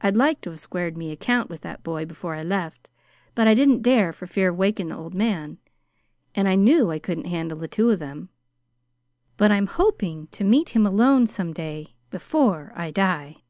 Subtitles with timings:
[0.00, 2.88] I'd like to have squared me account with that boy before I left,
[3.34, 5.58] but I didn't dare for fear of waking the old man,
[6.36, 8.28] and I knew I couldn't handle the two of them;
[9.36, 13.42] but I'm hoping to meet him alone some day before I die."